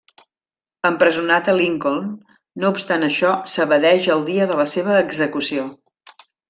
[0.89, 2.01] Empresonat a Lincoln,
[2.63, 5.73] no obstant això s'evadeix el dia de la seva execució.